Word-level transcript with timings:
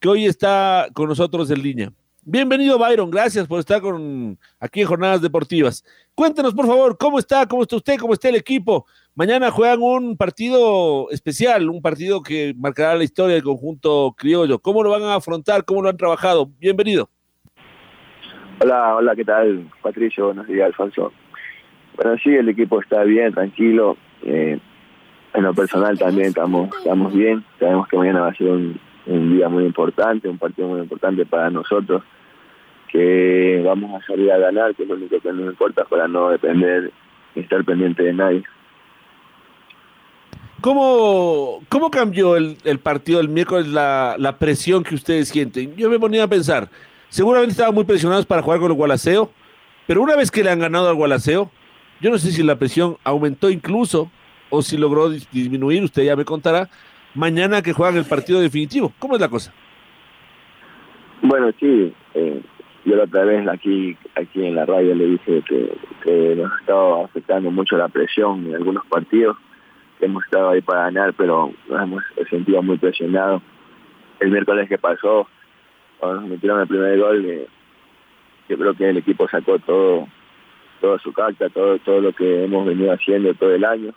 que 0.00 0.08
hoy 0.08 0.26
está 0.26 0.88
con 0.92 1.08
nosotros 1.08 1.50
en 1.50 1.62
línea. 1.62 1.92
Bienvenido, 2.24 2.78
Byron. 2.78 3.10
Gracias 3.10 3.46
por 3.46 3.58
estar 3.58 3.80
con, 3.80 4.38
aquí 4.60 4.82
en 4.82 4.86
Jornadas 4.86 5.22
Deportivas. 5.22 5.82
Cuéntenos, 6.14 6.54
por 6.54 6.66
favor, 6.66 6.98
cómo 6.98 7.18
está, 7.18 7.46
cómo 7.46 7.62
está 7.62 7.76
usted, 7.76 7.96
cómo 7.98 8.12
está 8.12 8.28
el 8.28 8.36
equipo. 8.36 8.86
Mañana 9.14 9.50
juegan 9.50 9.80
un 9.80 10.16
partido 10.16 11.10
especial, 11.10 11.70
un 11.70 11.80
partido 11.80 12.22
que 12.22 12.54
marcará 12.58 12.94
la 12.96 13.04
historia 13.04 13.34
del 13.34 13.44
conjunto 13.44 14.14
criollo. 14.16 14.58
¿Cómo 14.58 14.82
lo 14.82 14.90
van 14.90 15.04
a 15.04 15.14
afrontar? 15.14 15.64
¿Cómo 15.64 15.82
lo 15.82 15.88
han 15.88 15.96
trabajado? 15.96 16.50
Bienvenido. 16.58 17.08
Hola, 18.60 18.96
hola, 18.96 19.16
¿qué 19.16 19.24
tal, 19.24 19.70
Patricio? 19.80 20.26
Buenos 20.26 20.46
días, 20.48 20.66
Alfonso. 20.66 21.12
Bueno, 21.96 22.16
sí, 22.22 22.30
el 22.30 22.48
equipo 22.48 22.80
está 22.80 23.04
bien, 23.04 23.32
tranquilo. 23.32 23.96
Eh, 24.22 24.60
en 25.32 25.42
lo 25.42 25.54
personal 25.54 25.98
también 25.98 26.28
estamos, 26.28 26.68
estamos 26.76 27.14
bien. 27.14 27.42
Sabemos 27.58 27.88
que 27.88 27.96
mañana 27.96 28.20
va 28.20 28.28
a 28.28 28.34
ser 28.34 28.48
un, 28.48 28.80
un 29.08 29.36
día 29.36 29.48
muy 29.48 29.64
importante, 29.64 30.28
un 30.28 30.38
partido 30.38 30.68
muy 30.68 30.80
importante 30.80 31.24
para 31.26 31.50
nosotros, 31.50 32.02
que 32.90 33.62
vamos 33.64 34.00
a 34.00 34.06
salir 34.06 34.30
a 34.30 34.38
ganar, 34.38 34.74
que 34.74 34.82
es 34.82 34.88
lo 34.88 34.94
único 34.94 35.18
que 35.20 35.32
nos 35.32 35.50
importa 35.50 35.84
para 35.84 36.08
no 36.08 36.30
depender 36.30 36.92
y 37.34 37.40
estar 37.40 37.64
pendiente 37.64 38.02
de 38.02 38.12
nadie. 38.12 38.44
¿Cómo, 40.60 41.62
cómo 41.68 41.90
cambió 41.90 42.36
el, 42.36 42.56
partido 42.82 43.20
el 43.20 43.28
miércoles, 43.28 43.68
la, 43.68 44.16
la, 44.18 44.38
presión 44.38 44.82
que 44.82 44.94
ustedes 44.94 45.28
sienten? 45.28 45.76
Yo 45.76 45.88
me 45.88 46.00
ponía 46.00 46.24
a 46.24 46.28
pensar, 46.28 46.68
seguramente 47.08 47.52
estaban 47.52 47.74
muy 47.74 47.84
presionados 47.84 48.26
para 48.26 48.42
jugar 48.42 48.58
con 48.58 48.70
el 48.72 48.76
Gualaceo, 48.76 49.30
pero 49.86 50.02
una 50.02 50.16
vez 50.16 50.30
que 50.30 50.42
le 50.42 50.50
han 50.50 50.58
ganado 50.58 50.88
al 50.88 50.96
Gualaceo, 50.96 51.50
yo 52.00 52.10
no 52.10 52.18
sé 52.18 52.32
si 52.32 52.42
la 52.42 52.56
presión 52.56 52.96
aumentó 53.04 53.50
incluso 53.50 54.10
o 54.50 54.62
si 54.62 54.76
logró 54.76 55.10
disminuir, 55.10 55.84
usted 55.84 56.02
ya 56.02 56.16
me 56.16 56.24
contará, 56.24 56.68
mañana 57.14 57.62
que 57.62 57.72
juegan 57.72 57.96
el 57.96 58.04
partido 58.04 58.40
definitivo. 58.40 58.92
¿Cómo 58.98 59.14
es 59.14 59.20
la 59.20 59.28
cosa? 59.28 59.52
Bueno, 61.22 61.50
sí, 61.58 61.92
eh, 62.14 62.40
yo 62.84 62.96
la 62.96 63.04
otra 63.04 63.24
vez 63.24 63.46
aquí, 63.48 63.96
aquí 64.14 64.46
en 64.46 64.54
la 64.54 64.64
radio 64.64 64.94
le 64.94 65.06
dije 65.06 65.42
que, 65.46 66.34
nos 66.36 66.60
estaba 66.60 67.04
afectando 67.04 67.50
mucho 67.50 67.76
la 67.76 67.88
presión 67.88 68.46
en 68.46 68.54
algunos 68.54 68.86
partidos, 68.86 69.36
hemos 70.00 70.24
estado 70.24 70.50
ahí 70.50 70.62
para 70.62 70.84
ganar, 70.84 71.12
pero 71.14 71.52
nos 71.68 71.82
hemos 71.82 72.02
sentido 72.30 72.62
muy 72.62 72.78
presionados. 72.78 73.42
El 74.20 74.30
miércoles 74.30 74.68
que 74.68 74.78
pasó, 74.78 75.28
cuando 75.98 76.22
nos 76.22 76.30
metieron 76.30 76.60
el 76.60 76.68
primer 76.68 76.98
gol, 76.98 77.24
eh, 77.26 77.46
yo 78.48 78.56
creo 78.56 78.74
que 78.74 78.88
el 78.88 78.96
equipo 78.96 79.28
sacó 79.28 79.58
todo, 79.58 80.08
toda 80.80 80.98
su 81.00 81.12
carta, 81.12 81.50
todo, 81.50 81.78
todo 81.80 82.00
lo 82.00 82.12
que 82.12 82.44
hemos 82.44 82.66
venido 82.66 82.92
haciendo 82.92 83.34
todo 83.34 83.54
el 83.54 83.64
año. 83.64 83.92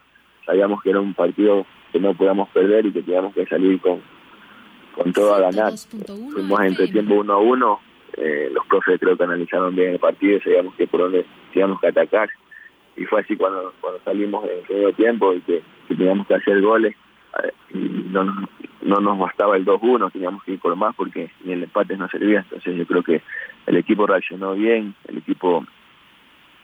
Sabíamos 0.46 0.82
que 0.82 0.90
era 0.90 1.00
un 1.00 1.14
partido 1.14 1.66
que 1.92 2.00
no 2.00 2.14
podíamos 2.14 2.50
perder 2.50 2.86
y 2.86 2.92
que 2.92 3.02
teníamos 3.02 3.34
que 3.34 3.46
salir 3.46 3.80
con, 3.82 4.02
con 4.96 5.12
todo 5.14 5.36
a 5.36 5.52
ganar. 5.52 5.74
Fuimos 6.34 6.60
entre 6.62 6.88
tiempo 6.88 7.16
uno 7.16 7.34
a 7.34 7.38
uno, 7.38 7.80
eh, 8.14 8.50
los 8.52 8.66
profes 8.68 9.00
creo 9.00 9.18
que 9.18 9.24
analizaron 9.24 9.76
bien 9.76 9.94
el 9.94 10.00
partido 10.00 10.38
y 10.38 10.42
sabíamos 10.42 10.76
que 10.76 10.88
por 10.88 11.02
dónde 11.02 11.26
teníamos 11.54 11.80
que 11.80 11.88
atacar. 11.88 12.30
Y 12.98 13.06
fue 13.06 13.22
así 13.22 13.36
cuando, 13.36 13.74
cuando 13.80 14.02
salimos 14.04 14.44
en 14.46 14.60
el 14.60 14.68
segundo 14.68 14.94
tiempo 14.94 15.34
y 15.34 15.42
que, 15.42 15.64
teníamos 15.88 16.28
que 16.28 16.36
hacer 16.36 16.62
goles. 16.62 16.96
Eh, 17.44 17.52
y 17.74 17.80
no, 18.10 18.48
no 18.82 19.00
nos 19.00 19.18
bastaba 19.18 19.56
el 19.56 19.66
2-1, 19.66 20.12
teníamos 20.12 20.44
que 20.44 20.54
ir 20.54 20.60
por 20.60 20.76
más 20.76 20.96
porque 20.96 21.32
ni 21.44 21.54
el 21.54 21.64
empate 21.64 21.96
no 21.98 22.10
servía. 22.10 22.40
Entonces 22.40 22.76
yo 22.76 22.86
creo 22.86 23.04
que 23.04 23.22
el 23.68 23.78
equipo 23.78 24.08
reaccionó 24.08 24.54
bien, 24.54 24.96
el 25.08 25.20
equipo 25.20 25.66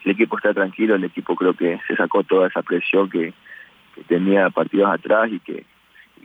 el 0.04 0.12
equipo 0.12 0.38
está 0.38 0.54
tranquilo, 0.54 0.96
el 0.96 1.04
equipo 1.04 1.36
creo 1.36 1.54
que 1.54 1.80
se 1.86 1.96
sacó 1.98 2.24
toda 2.24 2.48
esa 2.48 2.62
presión 2.62 3.10
que, 3.10 3.34
que 3.98 4.04
tenía 4.04 4.50
partidos 4.52 4.92
atrás 4.92 5.30
y 5.32 5.40
que, 5.40 5.66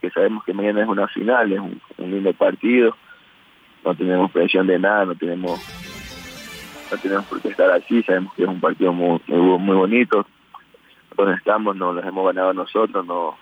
que 0.00 0.10
sabemos 0.10 0.44
que 0.44 0.53
mañana 0.53 0.83
es 0.83 0.88
una 0.88 1.09
final, 1.09 1.53
es 1.53 1.60
un, 1.60 1.81
lindo 2.10 2.33
partido, 2.34 2.94
no 3.84 3.94
tenemos 3.94 4.31
presión 4.31 4.66
de 4.66 4.78
nada, 4.78 5.06
no 5.06 5.15
tenemos 5.15 5.60
no 6.91 6.99
tenemos 6.99 7.25
por 7.25 7.41
qué 7.41 7.49
estar 7.49 7.71
así, 7.71 8.03
sabemos 8.03 8.34
que 8.34 8.43
es 8.43 8.49
un 8.49 8.60
partido 8.60 8.93
muy, 8.93 9.19
muy, 9.27 9.77
bonito, 9.77 10.27
donde 11.16 11.37
estamos 11.37 11.75
no 11.75 11.93
los 11.94 12.05
hemos 12.05 12.27
ganado 12.27 12.53
nosotros, 12.53 13.06
no 13.06 13.38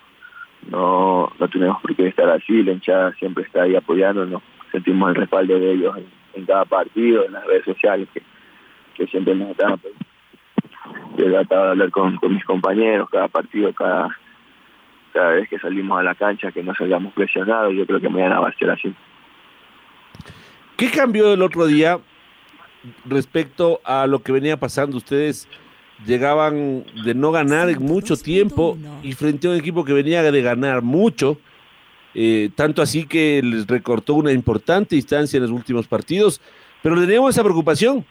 no 0.69 1.31
no 1.37 1.47
tenemos 1.49 1.81
por 1.81 1.93
qué 1.95 2.07
estar 2.07 2.29
así, 2.29 2.63
la 2.63 2.71
hinchada 2.71 3.13
siempre 3.15 3.43
está 3.43 3.63
ahí 3.63 3.75
apoyándonos, 3.75 4.41
sentimos 4.71 5.09
el 5.09 5.15
respaldo 5.15 5.59
de 5.59 5.73
ellos 5.73 5.97
en, 6.33 6.45
cada 6.45 6.63
partido, 6.63 7.25
en 7.25 7.33
las 7.33 7.45
redes 7.45 7.65
sociales 7.65 8.07
que, 8.13 8.21
siempre 9.07 9.33
nos 9.33 9.49
están 9.49 9.79
yo 11.17 11.25
he 11.25 11.29
tratado 11.31 11.63
de 11.63 11.69
hablar 11.71 11.89
con, 11.89 12.17
con 12.17 12.35
mis 12.35 12.45
compañeros 12.45 13.09
cada 13.09 13.27
partido, 13.27 13.73
cada, 13.73 14.15
cada 15.11 15.31
vez 15.31 15.49
que 15.49 15.59
salimos 15.59 15.99
a 15.99 16.03
la 16.03 16.15
cancha, 16.15 16.51
que 16.51 16.63
no 16.63 16.73
salgamos 16.75 17.13
presionados, 17.13 17.73
yo 17.73 17.85
creo 17.85 17.99
que 17.99 18.09
mañana 18.09 18.39
va 18.39 18.49
a 18.49 18.57
ser 18.57 18.69
así. 18.69 18.93
¿Qué 20.77 20.89
cambió 20.89 21.33
el 21.33 21.41
otro 21.41 21.67
día 21.67 21.99
respecto 23.05 23.81
a 23.83 24.07
lo 24.07 24.23
que 24.23 24.31
venía 24.31 24.57
pasando? 24.57 24.97
Ustedes 24.97 25.47
llegaban 26.05 26.83
de 27.05 27.13
no 27.13 27.31
ganar 27.31 27.79
mucho 27.79 28.17
tiempo 28.17 28.77
y 29.03 29.13
frente 29.13 29.47
a 29.47 29.51
un 29.51 29.57
equipo 29.57 29.85
que 29.85 29.93
venía 29.93 30.23
de 30.23 30.41
ganar 30.41 30.81
mucho, 30.81 31.37
eh, 32.13 32.49
tanto 32.55 32.81
así 32.81 33.05
que 33.05 33.41
les 33.43 33.67
recortó 33.67 34.15
una 34.15 34.31
importante 34.31 34.95
distancia 34.95 35.37
en 35.37 35.43
los 35.43 35.51
últimos 35.51 35.87
partidos, 35.87 36.41
pero 36.81 36.99
teníamos 36.99 37.35
esa 37.35 37.43
preocupación. 37.43 38.05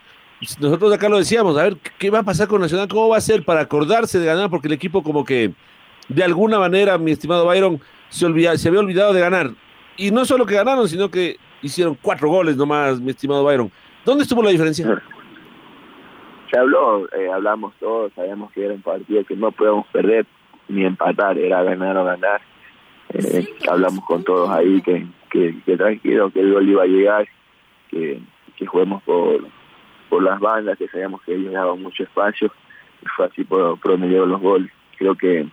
Nosotros 0.59 0.93
acá 0.93 1.09
lo 1.09 1.19
decíamos, 1.19 1.59
a 1.59 1.65
ver, 1.65 1.77
¿qué 1.99 2.09
va 2.09 2.21
a 2.21 2.23
pasar 2.23 2.49
con 2.49 2.61
Nacional? 2.61 2.89
¿Cómo 2.89 3.09
va 3.09 3.19
a 3.19 3.21
ser 3.21 3.45
para 3.45 3.61
acordarse 3.61 4.19
de 4.19 4.27
ganar? 4.27 4.49
Porque 4.49 4.69
el 4.69 4.75
equipo 4.75 5.03
como 5.03 5.25
que 5.25 5.53
de 6.11 6.25
alguna 6.25 6.59
manera, 6.59 6.99
mi 6.99 7.13
estimado 7.13 7.47
Byron, 7.47 7.81
se, 8.09 8.27
olvida, 8.27 8.57
se 8.59 8.69
había 8.69 8.81
olvidado 8.81 9.13
de 9.13 9.21
ganar. 9.21 9.51
Y 9.97 10.11
no 10.11 10.25
solo 10.25 10.45
que 10.45 10.55
ganaron, 10.57 10.89
sino 10.89 11.09
que 11.09 11.37
hicieron 11.63 11.97
cuatro 12.03 12.29
goles 12.29 12.57
nomás, 12.57 13.01
mi 13.01 13.11
estimado 13.11 13.45
Byron. 13.45 13.71
¿Dónde 14.05 14.25
estuvo 14.25 14.43
la 14.43 14.51
diferencia? 14.51 15.03
Se 16.51 16.59
habló, 16.59 17.07
eh, 17.13 17.31
hablamos 17.33 17.75
todos, 17.79 18.13
sabíamos 18.15 18.51
que 18.51 18.65
era 18.65 18.75
un 18.75 18.83
partido 18.83 19.25
que 19.25 19.37
no 19.37 19.53
podíamos 19.53 19.87
perder 19.89 20.27
ni 20.69 20.85
empatar, 20.85 21.39
era 21.39 21.63
ganar 21.63 21.97
o 21.97 22.05
ganar. 22.05 22.41
Eh, 23.11 23.55
hablamos 23.71 24.05
con 24.05 24.25
todos 24.25 24.51
ahí 24.51 24.83
que, 24.83 25.07
que, 25.31 25.55
que, 25.65 25.77
tranquilo, 25.77 26.31
que 26.31 26.41
el 26.41 26.53
gol 26.53 26.69
iba 26.69 26.83
a 26.83 26.87
llegar, 26.87 27.29
que, 27.89 28.21
que 28.57 28.67
juguemos 28.67 29.01
por, 29.05 29.47
por 30.09 30.23
las 30.25 30.41
bandas, 30.41 30.77
que 30.77 30.89
sabíamos 30.89 31.23
que 31.23 31.35
ellos 31.35 31.53
daban 31.53 31.81
mucho 31.81 32.03
espacio, 32.03 32.53
y 33.01 33.07
fue 33.17 33.27
así 33.27 33.45
por, 33.45 33.79
por 33.79 33.93
donde 33.93 34.09
los 34.09 34.41
goles. 34.41 34.73
Creo 34.99 35.15
que 35.15 35.47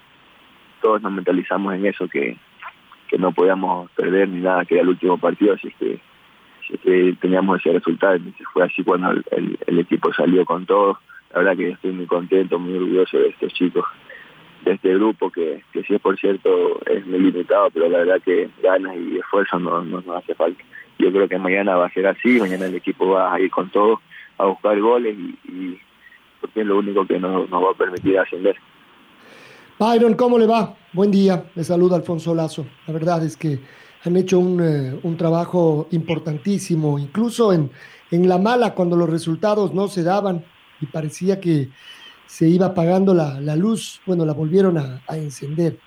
todos 0.81 1.01
nos 1.01 1.11
mentalizamos 1.11 1.73
en 1.75 1.85
eso, 1.85 2.07
que, 2.07 2.37
que 3.07 3.17
no 3.17 3.31
podíamos 3.31 3.89
perder 3.91 4.29
ni 4.29 4.41
nada, 4.41 4.65
que 4.65 4.75
era 4.75 4.83
el 4.83 4.89
último 4.89 5.17
partido, 5.17 5.53
así 5.53 5.73
que, 5.79 5.99
que 6.83 7.15
teníamos 7.19 7.59
ese 7.59 7.73
resultado. 7.73 8.15
Entonces 8.15 8.45
fue 8.51 8.63
así 8.63 8.83
cuando 8.83 9.11
el, 9.11 9.57
el, 9.65 9.79
equipo 9.79 10.13
salió 10.13 10.45
con 10.45 10.65
todo. 10.65 10.99
La 11.33 11.39
verdad 11.39 11.57
que 11.57 11.69
estoy 11.69 11.91
muy 11.91 12.05
contento, 12.05 12.59
muy 12.59 12.75
orgulloso 12.75 13.17
de 13.17 13.29
estos 13.29 13.53
chicos, 13.53 13.85
de 14.63 14.73
este 14.73 14.93
grupo, 14.95 15.29
que, 15.29 15.63
que 15.71 15.83
sí, 15.83 15.97
por 15.99 16.17
cierto, 16.17 16.79
es 16.85 17.05
muy 17.05 17.19
limitado, 17.19 17.69
pero 17.71 17.89
la 17.89 17.99
verdad 17.99 18.21
que 18.23 18.49
ganas 18.61 18.95
y 18.97 19.17
esfuerzo 19.17 19.59
no, 19.59 19.83
no 19.83 20.01
nos 20.01 20.17
hace 20.17 20.35
falta. 20.35 20.63
Yo 20.99 21.11
creo 21.11 21.27
que 21.27 21.37
mañana 21.37 21.75
va 21.75 21.87
a 21.87 21.91
ser 21.91 22.07
así, 22.07 22.39
mañana 22.39 22.65
el 22.65 22.75
equipo 22.75 23.09
va 23.09 23.33
a 23.33 23.39
ir 23.39 23.51
con 23.51 23.69
todo, 23.69 24.01
a 24.37 24.45
buscar 24.45 24.79
goles 24.79 25.15
y 25.45 25.79
porque 26.41 26.61
es 26.61 26.67
lo 26.67 26.77
único 26.77 27.05
que 27.05 27.19
nos, 27.19 27.49
nos 27.49 27.63
va 27.63 27.71
a 27.71 27.77
permitir 27.77 28.17
ascender. 28.19 28.55
Byron, 29.79 30.15
¿cómo 30.15 30.37
le 30.39 30.47
va? 30.47 30.75
Buen 30.93 31.11
día, 31.11 31.51
le 31.53 31.63
saluda 31.63 31.95
Alfonso 31.95 32.33
Lazo. 32.33 32.65
La 32.87 32.93
verdad 32.93 33.23
es 33.23 33.37
que 33.37 33.59
han 34.03 34.15
hecho 34.17 34.39
un, 34.39 34.59
eh, 34.61 34.99
un 35.03 35.17
trabajo 35.17 35.87
importantísimo, 35.91 36.97
incluso 36.97 37.53
en, 37.53 37.69
en, 38.09 38.27
la 38.27 38.37
mala, 38.37 38.73
cuando 38.73 38.95
los 38.95 39.09
resultados 39.09 39.73
no 39.73 39.87
se 39.87 40.03
daban 40.03 40.43
y 40.81 40.87
parecía 40.87 41.39
que, 41.39 41.69
se 42.27 42.47
iba 42.47 42.67
apagando 42.67 43.13
la, 43.13 43.39
la 43.39 43.55
luz, 43.55 44.01
bueno, 44.05 44.25
la 44.25 44.33
volvieron 44.33 44.77
a, 44.77 45.01
a, 45.07 45.17
encender. 45.17 45.79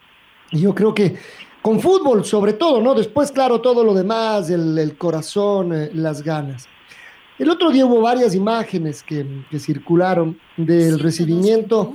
Y 0.51 0.61
yo 0.61 0.75
creo 0.75 0.95
que 0.95 1.17
con 1.63 1.79
fútbol, 1.81 2.25
sobre 2.25 2.55
todo, 2.55 2.81
¿no? 2.81 2.95
Después, 2.95 3.31
claro, 3.31 3.61
todo 3.61 3.85
lo 3.85 3.95
demás, 3.95 4.51
el, 4.51 4.77
el 4.79 4.97
corazón, 4.97 5.73
eh, 5.75 5.91
las 5.93 6.23
ganas. 6.23 6.67
El 7.41 7.49
otro 7.49 7.71
día 7.71 7.87
hubo 7.87 8.03
varias 8.03 8.35
imágenes 8.35 9.03
que, 9.03 9.25
que 9.51 9.59
circularon 9.59 10.39
del 10.59 10.99
recibimiento 10.99 11.95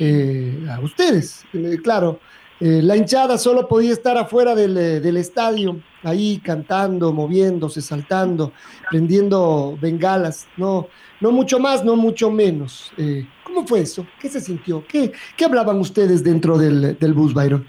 eh, 0.00 0.66
a 0.70 0.80
ustedes. 0.80 1.44
Eh, 1.52 1.76
claro, 1.84 2.18
eh, 2.60 2.80
la 2.82 2.96
hinchada 2.96 3.36
solo 3.36 3.68
podía 3.68 3.92
estar 3.92 4.16
afuera 4.16 4.54
del, 4.54 4.74
del, 4.74 5.18
estadio, 5.18 5.82
ahí 6.02 6.40
cantando, 6.42 7.12
moviéndose, 7.12 7.82
saltando, 7.82 8.54
prendiendo 8.88 9.76
bengalas, 9.78 10.48
no, 10.56 10.88
no 11.20 11.30
mucho 11.30 11.58
más, 11.58 11.84
no 11.84 11.94
mucho 11.94 12.30
menos. 12.30 12.90
Eh, 12.96 13.26
¿Cómo 13.44 13.66
fue 13.66 13.80
eso? 13.80 14.06
¿Qué 14.18 14.30
se 14.30 14.40
sintió? 14.40 14.82
¿Qué, 14.88 15.12
qué 15.36 15.44
hablaban 15.44 15.78
ustedes 15.78 16.24
dentro 16.24 16.56
del, 16.56 16.98
del, 16.98 17.12
bus, 17.12 17.34
Byron? 17.34 17.66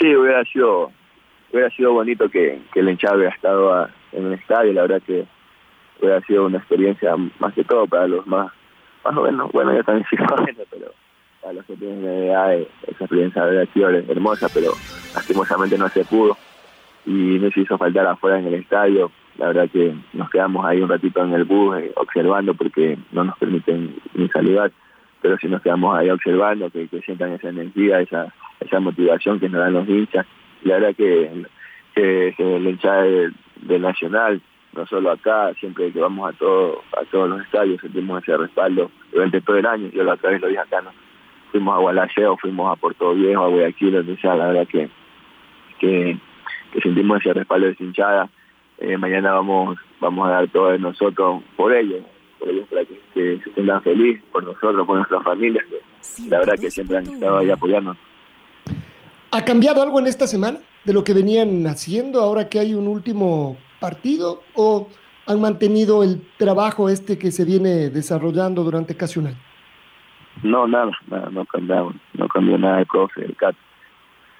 Sí, 0.00 0.14
hubiera 0.14 0.44
sido, 0.44 0.92
hubiera 1.52 1.68
sido 1.70 1.94
bonito 1.94 2.30
que, 2.30 2.62
que 2.72 2.80
la 2.80 2.92
hinchada 2.92 3.16
hubiera 3.16 3.34
estado 3.34 3.72
a, 3.74 3.90
en 4.12 4.26
el 4.26 4.32
estadio, 4.34 4.72
la 4.72 4.82
verdad 4.82 5.02
que 5.06 5.24
hubiera 6.00 6.20
sido 6.22 6.46
una 6.46 6.58
experiencia 6.58 7.14
más 7.38 7.54
que 7.54 7.64
todo 7.64 7.86
para 7.86 8.06
los 8.06 8.26
más, 8.26 8.52
más 9.04 9.14
jóvenes, 9.14 9.40
bueno, 9.52 9.74
yo 9.74 9.84
también 9.84 10.06
soy 10.08 10.18
joven, 10.28 10.56
pero 10.70 10.92
a 11.48 11.52
los 11.52 11.64
que 11.66 11.76
tienen 11.76 11.98
una 11.98 12.12
edad, 12.12 12.54
esa 12.54 13.04
experiencia 13.04 13.42
habría 13.42 13.66
sido 13.66 13.90
hermosa, 13.90 14.48
pero 14.52 14.72
lastimosamente 15.14 15.76
no 15.78 15.88
se 15.88 16.04
pudo 16.04 16.36
y 17.04 17.38
nos 17.38 17.56
hizo 17.56 17.76
faltar 17.78 18.06
afuera 18.06 18.38
en 18.38 18.46
el 18.46 18.54
estadio. 18.54 19.10
La 19.38 19.48
verdad 19.48 19.68
que 19.72 19.94
nos 20.12 20.30
quedamos 20.30 20.64
ahí 20.64 20.80
un 20.80 20.88
ratito 20.88 21.24
en 21.24 21.32
el 21.32 21.44
bus 21.44 21.78
eh, 21.78 21.90
observando 21.96 22.54
porque 22.54 22.96
no 23.10 23.24
nos 23.24 23.36
permiten 23.38 23.96
ni 24.14 24.28
saludar, 24.28 24.70
pero 25.20 25.36
sí 25.38 25.48
nos 25.48 25.62
quedamos 25.62 25.96
ahí 25.96 26.10
observando, 26.10 26.70
que, 26.70 26.86
que 26.86 27.00
sientan 27.00 27.32
esa 27.32 27.48
energía, 27.48 28.00
esa 28.00 28.32
esa 28.62 28.80
motivación 28.80 29.40
que 29.40 29.48
nos 29.48 29.60
dan 29.60 29.72
los 29.74 29.88
hinchas. 29.88 30.26
La 30.64 30.74
verdad 30.74 30.94
que, 30.96 31.44
que, 31.94 32.34
que 32.36 32.56
el 32.56 32.66
hinchada 32.66 33.02
del, 33.02 33.34
del 33.62 33.82
Nacional, 33.82 34.40
no 34.74 34.86
solo 34.86 35.10
acá, 35.10 35.52
siempre 35.54 35.92
que 35.92 36.00
vamos 36.00 36.28
a, 36.28 36.36
todo, 36.36 36.82
a 36.98 37.04
todos 37.10 37.28
los 37.28 37.42
estadios 37.42 37.80
sentimos 37.80 38.22
ese 38.22 38.36
respaldo 38.36 38.90
durante 39.12 39.40
todo 39.40 39.56
el 39.56 39.66
año. 39.66 39.90
Yo 39.92 40.02
la 40.04 40.14
otra 40.14 40.30
vez 40.30 40.40
lo 40.40 40.48
dije 40.48 40.60
acá, 40.60 40.80
¿no? 40.80 40.90
fuimos 41.52 41.76
a 41.76 41.80
Gualaceo, 41.80 42.36
fuimos 42.38 42.72
a 42.72 42.80
Puerto 42.80 43.14
Viejo, 43.14 43.44
a 43.44 43.48
Guayaquil, 43.48 43.92
donde 43.92 44.16
sea, 44.16 44.34
la 44.34 44.48
verdad 44.48 44.66
que, 44.66 44.88
que, 45.78 46.18
que 46.72 46.80
sentimos 46.80 47.20
ese 47.20 47.34
respaldo 47.34 47.66
de 47.66 47.76
hinchada. 47.78 48.28
Eh, 48.78 48.96
mañana 48.96 49.34
vamos 49.34 49.78
vamos 50.00 50.26
a 50.26 50.32
dar 50.32 50.48
todo 50.48 50.70
de 50.70 50.78
nosotros 50.78 51.42
por 51.56 51.72
ellos, 51.72 52.02
por 52.40 52.48
ellos 52.48 52.66
para 52.68 52.84
que, 52.84 52.98
que 53.14 53.40
se 53.44 53.52
sientan 53.52 53.82
felices, 53.82 54.22
por 54.32 54.42
nosotros, 54.42 54.84
por 54.86 54.96
nuestras 54.96 55.22
familias, 55.22 55.64
que 55.66 55.80
sí, 56.00 56.28
la 56.28 56.40
verdad 56.40 56.54
que 56.58 56.70
siempre 56.70 56.96
han 56.96 57.06
estado 57.06 57.38
ahí 57.38 57.50
apoyando. 57.50 57.94
¿Ha 59.30 59.44
cambiado 59.44 59.82
algo 59.82 60.00
en 60.00 60.06
esta 60.06 60.26
semana 60.26 60.58
de 60.84 60.92
lo 60.92 61.04
que 61.04 61.14
venían 61.14 61.66
haciendo 61.66 62.20
ahora 62.20 62.48
que 62.48 62.58
hay 62.58 62.74
un 62.74 62.88
último 62.88 63.56
partido 63.80 64.42
o 64.54 64.88
han 65.26 65.40
mantenido 65.40 66.02
el 66.02 66.22
trabajo 66.38 66.88
este 66.88 67.18
que 67.18 67.30
se 67.30 67.44
viene 67.44 67.90
desarrollando 67.90 68.62
durante 68.64 68.96
casi 68.96 69.20
un 69.20 69.28
año? 69.28 69.38
No, 70.42 70.66
nada, 70.66 70.90
nada, 71.08 71.28
no 71.30 71.44
cambiamos, 71.44 71.94
no 72.14 72.26
cambió 72.28 72.58
nada 72.58 72.80
el 72.80 72.86
profe, 72.86 73.24
el 73.24 73.36
CAT, 73.36 73.54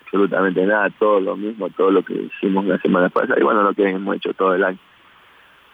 absolutamente 0.05 0.65
nada, 0.67 0.91
todo 0.99 1.21
lo 1.21 1.37
mismo, 1.37 1.69
todo 1.71 1.91
lo 1.91 2.03
que 2.03 2.15
hicimos 2.15 2.65
la 2.65 2.79
semana 2.79 3.09
pasada 3.09 3.39
y 3.39 3.45
bueno, 3.45 3.63
lo 3.63 3.75
que 3.75 3.89
hemos 3.89 4.17
hecho 4.17 4.35
todo 4.35 4.55
el 4.55 4.65
año. 4.65 4.79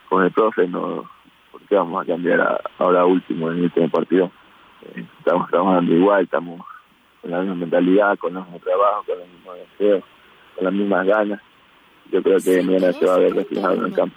Con 0.09 0.25
el 0.25 0.31
profe, 0.32 0.67
no, 0.67 1.09
¿por 1.50 1.61
qué 1.62 1.76
vamos 1.76 2.03
a 2.03 2.06
cambiar 2.06 2.41
a, 2.41 2.61
ahora 2.79 3.05
último 3.05 3.50
en 3.50 3.59
el 3.59 3.64
último 3.64 3.88
partido? 3.88 4.31
Eh, 4.82 5.05
estamos 5.19 5.49
trabajando 5.50 5.93
igual, 5.94 6.25
estamos 6.25 6.61
con 7.23 7.31
la 7.31 7.41
misma 7.41 7.55
mentalidad, 7.55 8.19
con 8.19 8.37
el 8.37 8.43
mismo 8.43 8.59
trabajo, 8.59 9.05
con 9.06 9.19
los 9.19 9.29
mismos 9.29 9.56
deseos, 9.56 10.05
con 10.58 10.64
las 10.64 10.75
mismas 10.75 11.06
ganas. 11.06 11.40
Yo 12.12 12.22
creo 12.22 12.38
que 12.38 12.62
mañana 12.62 12.93
se 12.93 13.05
va 13.05 13.14
a 13.14 13.19
ver 13.19 13.34
reflejado 13.34 13.75
en 13.75 13.84
el 13.84 13.93
campo. 13.93 14.16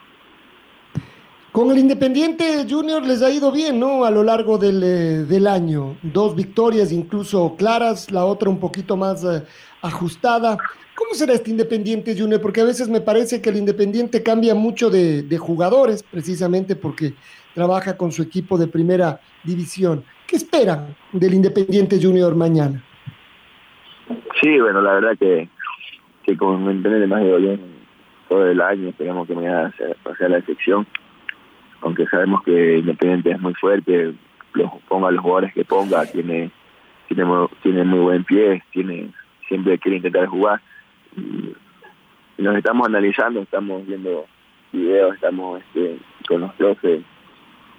Con 1.51 1.69
el 1.69 1.79
Independiente 1.79 2.65
Junior 2.69 3.05
les 3.05 3.21
ha 3.21 3.29
ido 3.29 3.51
bien, 3.51 3.77
¿no? 3.77 4.05
A 4.05 4.11
lo 4.11 4.23
largo 4.23 4.57
del, 4.57 4.81
eh, 4.81 5.25
del 5.25 5.47
año. 5.47 5.97
Dos 6.01 6.33
victorias 6.33 6.93
incluso 6.93 7.55
claras, 7.57 8.09
la 8.09 8.23
otra 8.23 8.49
un 8.49 8.59
poquito 8.59 8.95
más 8.95 9.25
eh, 9.25 9.43
ajustada. 9.81 10.57
¿Cómo 10.95 11.13
será 11.13 11.33
este 11.33 11.51
Independiente 11.51 12.17
Junior? 12.17 12.39
Porque 12.39 12.61
a 12.61 12.65
veces 12.65 12.87
me 12.87 13.01
parece 13.01 13.41
que 13.41 13.49
el 13.49 13.57
Independiente 13.57 14.23
cambia 14.23 14.55
mucho 14.55 14.89
de, 14.89 15.23
de 15.23 15.37
jugadores, 15.37 16.03
precisamente 16.03 16.77
porque 16.77 17.13
trabaja 17.53 17.97
con 17.97 18.13
su 18.13 18.21
equipo 18.21 18.57
de 18.57 18.67
primera 18.67 19.19
división. 19.43 20.05
¿Qué 20.27 20.37
esperan 20.37 20.95
del 21.11 21.33
Independiente 21.33 21.99
Junior 22.01 22.33
mañana? 22.33 22.81
Sí, 24.41 24.57
bueno, 24.57 24.81
la 24.81 24.93
verdad 24.93 25.17
que, 25.19 25.49
con 26.37 26.61
Independiente 26.61 27.07
me 27.07 27.15
ha 27.15 27.23
ido 27.23 27.37
bien 27.37 27.59
todo 28.29 28.47
el 28.47 28.61
año. 28.61 28.89
Esperamos 28.89 29.27
que 29.27 29.35
mañana 29.35 29.73
sea, 29.77 30.29
la 30.29 30.37
excepción 30.37 30.87
aunque 31.81 32.05
sabemos 32.07 32.43
que 32.43 32.77
Independiente 32.77 33.31
es 33.31 33.41
muy 33.41 33.53
fuerte, 33.55 34.13
los, 34.53 34.71
ponga 34.87 35.11
los 35.11 35.21
jugadores 35.21 35.53
que 35.53 35.65
ponga, 35.65 36.05
tiene, 36.05 36.51
tiene, 37.07 37.23
tiene 37.63 37.83
muy 37.83 37.99
buen 37.99 38.23
pie, 38.23 38.63
tiene 38.71 39.09
siempre 39.47 39.77
quiere 39.79 39.97
intentar 39.97 40.27
jugar. 40.27 40.61
Y 41.17 42.41
nos 42.41 42.55
estamos 42.55 42.87
analizando, 42.87 43.41
estamos 43.41 43.85
viendo 43.85 44.25
videos, 44.71 45.15
estamos 45.15 45.61
este, 45.61 45.97
con 46.27 46.41
los 46.41 46.53
profes, 46.53 47.01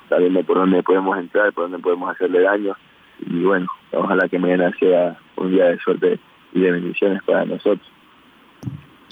sabiendo 0.08 0.42
por 0.42 0.58
dónde 0.58 0.82
podemos 0.82 1.18
entrar, 1.18 1.52
por 1.52 1.64
dónde 1.64 1.78
podemos 1.78 2.10
hacerle 2.10 2.40
daño. 2.40 2.76
Y 3.20 3.42
bueno, 3.42 3.66
ojalá 3.92 4.28
que 4.28 4.38
mañana 4.38 4.70
sea 4.78 5.16
un 5.36 5.50
día 5.50 5.66
de 5.66 5.78
suerte 5.78 6.18
y 6.52 6.60
de 6.60 6.72
bendiciones 6.72 7.22
para 7.22 7.44
nosotros. 7.46 7.90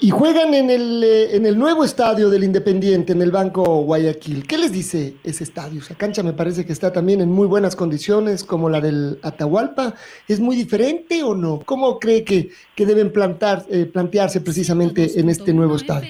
Y 0.03 0.09
juegan 0.09 0.55
en 0.55 0.71
el, 0.71 1.03
eh, 1.03 1.35
en 1.35 1.45
el 1.45 1.59
nuevo 1.59 1.83
estadio 1.83 2.31
del 2.31 2.43
Independiente, 2.43 3.13
en 3.13 3.21
el 3.21 3.29
Banco 3.29 3.61
Guayaquil. 3.83 4.47
¿Qué 4.47 4.57
les 4.57 4.71
dice 4.71 5.13
ese 5.23 5.43
estadio? 5.43 5.79
Esa 5.79 5.95
cancha 5.95 6.23
me 6.23 6.33
parece 6.33 6.65
que 6.65 6.73
está 6.73 6.91
también 6.91 7.21
en 7.21 7.31
muy 7.31 7.45
buenas 7.45 7.75
condiciones, 7.75 8.43
como 8.43 8.67
la 8.67 8.81
del 8.81 9.19
Atahualpa. 9.21 9.93
¿Es 10.27 10.39
muy 10.39 10.55
diferente 10.55 11.21
o 11.21 11.35
no? 11.35 11.59
¿Cómo 11.63 11.99
cree 11.99 12.25
que, 12.25 12.49
que 12.75 12.87
deben 12.87 13.13
plantar, 13.13 13.59
eh, 13.69 13.85
plantearse 13.85 14.41
precisamente 14.41 15.19
en 15.19 15.29
este 15.29 15.53
nuevo 15.53 15.75
estadio? 15.75 16.09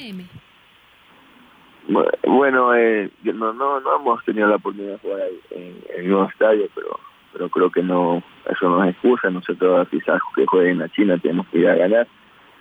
Bueno, 2.26 2.74
eh, 2.74 3.12
no, 3.26 3.52
no, 3.52 3.82
no 3.82 3.96
hemos 3.98 4.24
tenido 4.24 4.48
la 4.48 4.56
oportunidad 4.56 4.94
de 4.94 5.00
jugar 5.00 5.20
en, 5.50 5.62
en 5.64 6.00
el 6.00 6.10
nuevo 6.10 6.30
estadio, 6.30 6.70
pero, 6.74 6.98
pero 7.34 7.50
creo 7.50 7.70
que 7.70 7.84
no 7.84 8.24
eso 8.50 8.70
no 8.70 8.86
es 8.86 8.92
excusa. 8.92 9.30
Nosotros 9.30 9.86
quizás 9.92 10.22
que 10.34 10.46
jueguen 10.46 10.72
en 10.72 10.80
la 10.80 10.90
China 10.94 11.20
tenemos 11.22 11.46
que 11.50 11.60
ir 11.60 11.68
a 11.68 11.76
ganar 11.76 12.08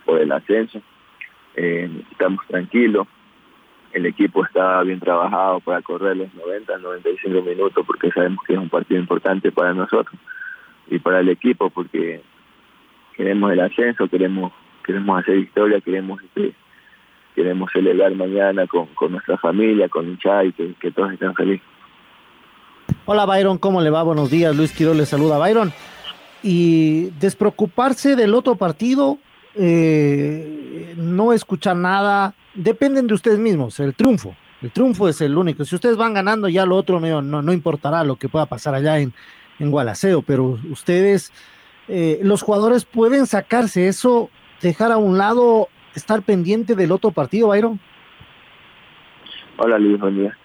por 0.05 0.19
el 0.19 0.29
ascenso 0.33 0.81
eh, 1.55 1.89
estamos 2.11 2.45
tranquilos, 2.47 3.07
el 3.93 4.05
equipo 4.05 4.45
está 4.45 4.81
bien 4.83 4.99
trabajado 4.99 5.59
para 5.59 5.81
correr 5.81 6.17
los 6.17 6.33
90, 6.33 6.77
95 6.77 7.41
minutos 7.41 7.85
porque 7.85 8.09
sabemos 8.11 8.39
que 8.45 8.53
es 8.53 8.59
un 8.59 8.69
partido 8.69 8.99
importante 8.99 9.51
para 9.51 9.73
nosotros 9.73 10.15
y 10.87 10.99
para 10.99 11.19
el 11.19 11.29
equipo 11.29 11.69
porque 11.69 12.21
queremos 13.15 13.51
el 13.51 13.59
ascenso, 13.59 14.07
queremos 14.07 14.53
queremos 14.83 15.19
hacer 15.19 15.37
historia, 15.37 15.79
queremos 15.81 16.21
este, 16.23 16.53
queremos 17.35 17.71
celebrar 17.71 18.13
mañana 18.15 18.67
con, 18.67 18.87
con 18.87 19.11
nuestra 19.11 19.37
familia, 19.37 19.89
con 19.89 20.07
hinchada 20.07 20.45
y 20.45 20.53
que, 20.53 20.91
todos 20.91 21.13
estén 21.13 21.33
felices. 21.35 21.65
Hola 23.05 23.25
Byron, 23.25 23.57
¿cómo 23.57 23.81
le 23.81 23.89
va? 23.89 24.03
Buenos 24.03 24.29
días, 24.29 24.55
Luis 24.55 24.73
Quiroz 24.73 24.95
le 24.95 25.05
saluda 25.05 25.37
Byron. 25.37 25.71
Y 26.43 27.11
despreocuparse 27.19 28.15
del 28.15 28.33
otro 28.33 28.55
partido, 28.55 29.19
eh, 29.55 30.60
no 30.97 31.33
escuchar 31.33 31.75
nada, 31.75 32.33
dependen 32.53 33.07
de 33.07 33.13
ustedes 33.13 33.39
mismos, 33.39 33.79
el 33.79 33.93
triunfo. 33.93 34.35
El 34.61 34.71
triunfo 34.71 35.09
es 35.09 35.19
el 35.21 35.37
único. 35.37 35.65
Si 35.65 35.75
ustedes 35.75 35.97
van 35.97 36.13
ganando, 36.13 36.47
ya 36.47 36.65
lo 36.65 36.75
otro 36.75 36.99
no, 36.99 37.21
no, 37.21 37.41
no 37.41 37.53
importará 37.53 38.03
lo 38.03 38.17
que 38.17 38.29
pueda 38.29 38.45
pasar 38.45 38.75
allá 38.75 38.99
en, 38.99 39.11
en 39.59 39.71
Gualaceo, 39.71 40.21
pero 40.21 40.59
ustedes, 40.69 41.33
eh, 41.87 42.19
los 42.21 42.43
jugadores 42.43 42.85
pueden 42.85 43.25
sacarse 43.25 43.87
eso, 43.87 44.29
dejar 44.61 44.91
a 44.91 44.97
un 44.97 45.17
lado, 45.17 45.67
estar 45.95 46.21
pendiente 46.21 46.75
del 46.75 46.91
otro 46.91 47.11
partido, 47.11 47.47
Byron. 47.47 47.79
Hola 49.57 49.79
Luis, 49.79 49.99
buen 49.99 50.17
día. 50.17 50.37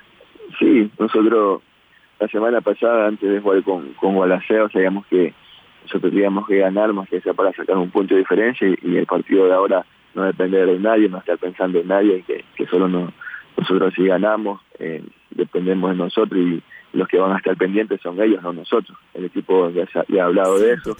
Sí, 0.59 0.91
nosotros 0.99 1.61
la 2.19 2.29
semana 2.29 2.63
pasada, 2.63 3.09
antes 3.09 3.29
de 3.31 3.41
jugar 3.41 3.63
con, 3.63 3.93
con 3.95 4.15
Gualaceo, 4.15 4.71
sabíamos 4.71 5.07
que 5.07 5.35
nosotros 5.83 6.11
teníamos 6.11 6.47
que 6.47 6.59
ganar 6.59 6.93
más 6.95 7.09
que 7.09 7.21
sea 7.21 7.35
para 7.35 7.53
sacar 7.53 7.77
un 7.77 7.91
punto 7.91 8.15
de 8.15 8.21
diferencia 8.21 8.67
y 8.67 8.97
el 8.97 9.07
partido 9.07 9.47
de 9.47 9.53
ahora 9.53 9.85
no 10.17 10.25
depender 10.25 10.67
de 10.67 10.79
nadie, 10.79 11.09
no 11.09 11.19
estar 11.19 11.39
pensando 11.39 11.79
en 11.79 11.89
nadie, 11.89 12.25
que, 12.25 12.67
solo 12.67 12.89
no, 12.89 13.13
nosotros 13.57 13.95
si 13.95 14.07
ganamos 14.07 14.61
eh, 14.79 15.05
dependemos 15.31 15.91
de 15.91 15.97
nosotros 15.97 16.41
y 16.41 16.63
los 16.93 17.07
que 17.09 17.19
van 17.19 17.33
a 17.33 17.37
estar 17.37 17.57
pendientes 17.57 18.01
son 18.01 18.21
ellos, 18.21 18.43
no 18.43 18.53
nosotros. 18.53 18.99
El 19.15 19.27
equipo 19.27 19.71
ya, 19.71 19.87
ya 20.09 20.23
ha 20.23 20.27
hablado 20.27 20.59
de 20.59 20.73
eso, 20.73 20.97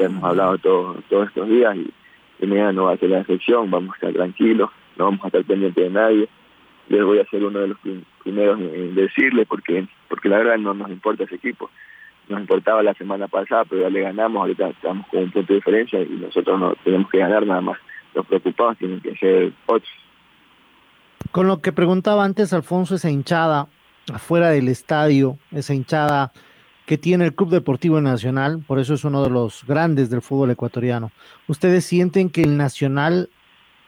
hemos 0.00 0.24
hablado 0.24 0.58
todo, 0.58 0.96
todos 1.08 1.28
estos 1.28 1.48
días 1.48 1.76
y, 1.76 1.92
y 2.40 2.46
no 2.46 2.84
va 2.84 2.92
a 2.92 2.96
ser 2.96 3.10
la 3.10 3.20
excepción, 3.20 3.70
vamos 3.70 3.92
a 3.92 3.96
estar 3.96 4.12
tranquilos, 4.12 4.70
no 4.96 5.04
vamos 5.04 5.24
a 5.24 5.28
estar 5.28 5.44
pendientes 5.44 5.84
de 5.84 5.90
nadie. 5.90 6.28
Les 6.88 7.02
voy 7.02 7.18
a 7.18 7.24
ser 7.26 7.44
uno 7.44 7.60
de 7.60 7.68
los 7.68 7.78
primeros 8.22 8.60
en 8.60 8.94
decirle 8.94 9.46
porque 9.46 9.86
porque 10.08 10.28
la 10.28 10.38
verdad 10.38 10.58
no 10.58 10.74
nos 10.74 10.90
importa 10.90 11.24
ese 11.24 11.36
equipo 11.36 11.70
nos 12.28 12.40
importaba 12.40 12.82
la 12.82 12.94
semana 12.94 13.28
pasada, 13.28 13.64
pero 13.64 13.82
ya 13.82 13.90
le 13.90 14.00
ganamos, 14.00 14.40
ahorita 14.40 14.68
estamos 14.68 15.06
con 15.08 15.24
un 15.24 15.30
punto 15.30 15.52
de 15.52 15.56
diferencia 15.56 16.00
y 16.00 16.08
nosotros 16.08 16.58
no 16.58 16.74
tenemos 16.82 17.10
que 17.10 17.18
ganar 17.18 17.46
nada 17.46 17.60
más. 17.60 17.78
Los 18.14 18.26
preocupados 18.26 18.78
tienen 18.78 19.00
que 19.00 19.16
ser 19.16 19.52
otros. 19.66 19.90
Con 21.30 21.46
lo 21.48 21.60
que 21.60 21.72
preguntaba 21.72 22.24
antes 22.24 22.52
Alfonso, 22.52 22.94
esa 22.94 23.10
hinchada 23.10 23.68
afuera 24.12 24.50
del 24.50 24.68
estadio, 24.68 25.38
esa 25.50 25.74
hinchada 25.74 26.32
que 26.86 26.98
tiene 26.98 27.24
el 27.24 27.34
Club 27.34 27.50
Deportivo 27.50 28.00
Nacional, 28.00 28.62
por 28.66 28.78
eso 28.78 28.94
es 28.94 29.04
uno 29.04 29.22
de 29.22 29.30
los 29.30 29.64
grandes 29.66 30.10
del 30.10 30.20
fútbol 30.20 30.50
ecuatoriano. 30.50 31.10
¿Ustedes 31.48 31.84
sienten 31.84 32.28
que 32.28 32.42
el 32.42 32.56
Nacional 32.56 33.30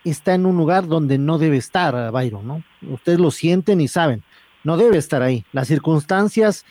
está 0.05 0.35
en 0.35 0.47
un 0.47 0.57
lugar 0.57 0.87
donde 0.87 1.19
no 1.19 1.39
debe 1.39 1.59
estar, 1.59 2.11
Byron, 2.11 2.47
¿no? 2.47 2.63
Ustedes 2.89 3.21
lo 3.21 3.31
sienten 3.31 3.81
y 3.81 3.89
saben, 3.89 4.23
no 4.65 4.77
debe 4.77 4.99
estar 4.99 5.23
ahí. 5.23 5.45
Las 5.53 5.69
circunstancias 5.69 6.65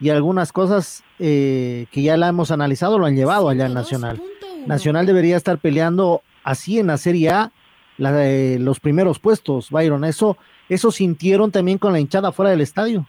y 0.00 0.10
algunas 0.10 0.52
cosas 0.52 1.04
eh, 1.18 1.86
que 1.90 2.02
ya 2.02 2.16
la 2.16 2.28
hemos 2.28 2.50
analizado 2.50 2.98
lo 2.98 3.06
han 3.06 3.16
llevado 3.16 3.48
allá 3.48 3.66
al 3.66 3.74
Nacional. 3.74 4.22
Nacional 4.66 5.06
debería 5.06 5.36
estar 5.36 5.58
peleando 5.58 6.22
así 6.46 6.78
en 6.78 6.86
la 6.86 6.96
Serie 6.96 7.30
A 7.30 7.52
la, 7.98 8.26
eh, 8.26 8.58
los 8.58 8.80
primeros 8.80 9.18
puestos, 9.18 9.70
Byron. 9.70 10.04
Eso, 10.04 10.38
eso 10.68 10.90
sintieron 10.90 11.50
también 11.50 11.78
con 11.78 11.92
la 11.92 12.00
hinchada 12.00 12.32
fuera 12.32 12.50
del 12.50 12.60
estadio. 12.60 13.06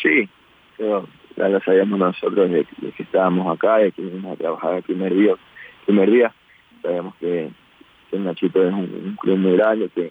Sí, 0.00 0.28
pero 0.76 1.06
ya 1.36 1.48
lo 1.48 1.60
sabíamos 1.60 1.98
nosotros 1.98 2.50
de, 2.50 2.66
que 2.96 3.02
estábamos 3.02 3.52
acá, 3.56 3.78
de 3.78 3.92
que 3.92 4.02
íbamos 4.02 4.34
a 4.34 4.36
trabajar 4.36 4.74
el 4.74 4.82
primer 4.82 5.14
día. 5.14 5.34
Primer 5.86 6.10
día 6.10 6.34
sabemos 6.82 7.14
que, 7.16 7.50
que 8.10 8.18
Nachito 8.18 8.66
es 8.66 8.72
un, 8.72 9.16
club 9.20 9.38
muy 9.38 9.52
grande, 9.52 9.88
que, 9.94 10.10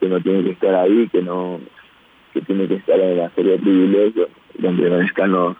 que 0.00 0.08
no 0.08 0.20
tiene 0.20 0.44
que 0.44 0.50
estar 0.50 0.74
ahí, 0.74 1.08
que 1.08 1.22
no 1.22 1.60
que 2.32 2.40
tiene 2.40 2.66
que 2.66 2.74
estar 2.74 2.98
en 2.98 3.18
la 3.18 3.30
serie 3.30 3.52
de 3.52 3.58
privilegios, 3.58 4.28
donde 4.58 5.04
están 5.04 5.30
los, 5.30 5.56